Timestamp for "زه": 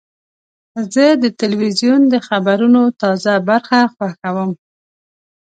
0.93-1.05